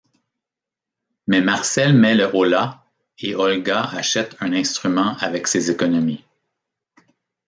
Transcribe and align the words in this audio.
Mais 1.27 1.41
Marcel 1.41 1.93
met 1.95 2.15
le 2.15 2.23
holà 2.35 2.83
et 3.19 3.35
Olga 3.35 3.81
achète 3.83 4.35
un 4.39 4.51
instrument 4.51 5.15
avec 5.19 5.45
ses 5.45 5.69
économies. 5.69 6.25